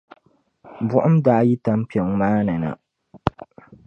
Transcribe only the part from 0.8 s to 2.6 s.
buɣim daa yi tampiŋ maa ni